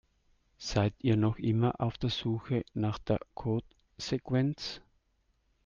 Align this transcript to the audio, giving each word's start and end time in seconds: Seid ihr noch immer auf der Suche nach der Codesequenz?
Seid 0.57 0.95
ihr 0.97 1.15
noch 1.15 1.37
immer 1.37 1.79
auf 1.79 1.95
der 1.99 2.09
Suche 2.09 2.63
nach 2.73 2.97
der 2.97 3.19
Codesequenz? 3.35 4.81